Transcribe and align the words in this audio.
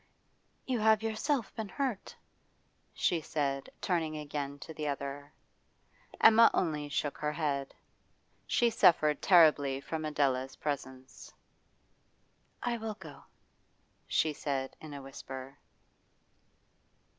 'You 0.65 0.79
have 0.79 1.03
yourself 1.03 1.53
been 1.55 1.69
hurt,' 1.69 2.15
she 2.91 3.21
said, 3.21 3.69
turning 3.81 4.17
again 4.17 4.57
to 4.57 4.73
the 4.73 4.87
other. 4.87 5.31
Emma 6.19 6.49
only 6.55 6.89
shook 6.89 7.19
her 7.19 7.31
head. 7.33 7.75
She 8.47 8.71
suffered 8.71 9.21
terribly 9.21 9.79
from 9.79 10.03
Adela's 10.03 10.55
presence. 10.55 11.31
'I 12.63 12.77
will 12.77 12.95
go,' 12.95 13.25
she 14.07 14.33
said 14.33 14.75
in 14.81 14.95
a 14.95 15.03
whisper. 15.03 15.59